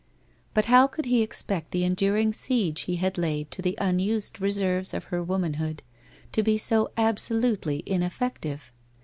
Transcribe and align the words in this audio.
But 0.55 0.65
how 0.65 0.87
could 0.87 1.05
he 1.05 1.21
expect 1.21 1.69
the 1.69 1.83
enduring 1.83 2.33
siege 2.33 2.81
he 2.85 2.95
had 2.95 3.19
laid 3.19 3.51
to 3.51 3.61
the 3.61 3.77
unused 3.79 4.41
reserves 4.41 4.95
of 4.95 5.03
her 5.13 5.21
womanhood, 5.21 5.83
to 6.31 6.41
be 6.41 6.57
so 6.57 6.89
absolutely 6.97 7.83
ineffective? 7.85 8.71